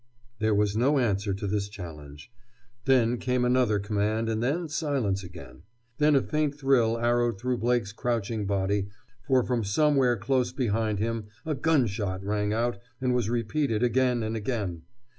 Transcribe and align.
There 0.39 0.55
was 0.55 0.75
no 0.75 0.97
answer 0.97 1.31
to 1.31 1.45
this 1.45 1.69
challenge. 1.69 2.31
Then 2.85 3.19
came 3.19 3.45
another 3.45 3.77
command 3.77 4.29
and 4.29 4.41
then 4.41 4.67
silence 4.67 5.23
again. 5.23 5.61
Then 5.99 6.15
a 6.15 6.23
faint 6.23 6.55
thrill 6.59 6.97
arrowed 6.97 7.39
through 7.39 7.59
Blake's 7.59 7.91
crouching 7.93 8.47
body, 8.47 8.87
for 9.27 9.43
from 9.43 9.63
somewhere 9.63 10.17
close 10.17 10.51
behind 10.51 10.97
him 10.97 11.25
a 11.45 11.53
gun 11.53 11.85
shot 11.85 12.23
rang 12.25 12.51
out 12.51 12.79
and 12.99 13.13
was 13.13 13.29
repeated 13.29 13.83
again 13.83 14.23
and 14.23 14.35
again. 14.35 14.81